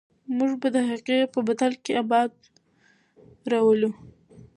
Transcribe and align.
موږ 0.37 0.51
به 0.61 0.67
د 0.75 0.77
هغې 0.89 1.19
په 1.33 1.39
بدل 1.47 1.73
کې 1.83 1.91
ابادي 2.03 2.41
راولو. 3.51 3.91